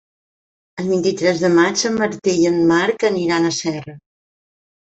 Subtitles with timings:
[0.83, 3.99] El vint-i-tres de maig en Martí i en Marc aniran a Serra.